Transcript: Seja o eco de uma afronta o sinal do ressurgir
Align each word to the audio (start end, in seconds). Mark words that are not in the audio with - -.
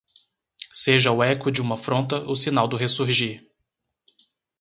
Seja 0.73 1.11
o 1.11 1.23
eco 1.23 1.51
de 1.51 1.61
uma 1.61 1.75
afronta 1.75 2.21
o 2.27 2.35
sinal 2.35 2.67
do 2.67 2.75
ressurgir 2.75 3.47